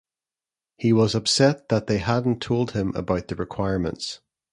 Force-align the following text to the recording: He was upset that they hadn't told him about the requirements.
He 0.77 0.93
was 0.93 1.13
upset 1.13 1.69
that 1.69 1.85
they 1.85 1.99
hadn't 1.99 2.41
told 2.41 2.71
him 2.71 2.91
about 2.95 3.27
the 3.27 3.35
requirements. 3.35 4.19